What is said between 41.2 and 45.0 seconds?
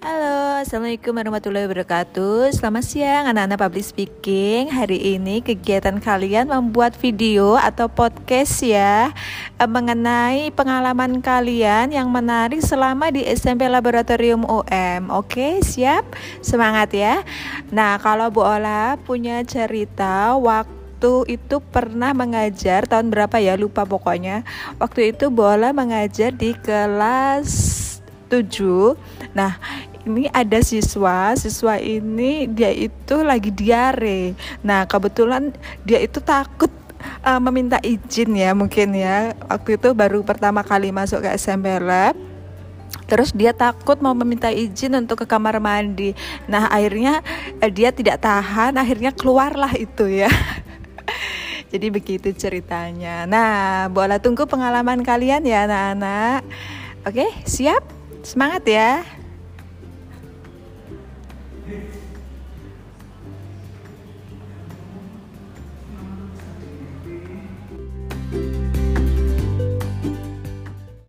ke SMP Lab Terus dia takut mau meminta izin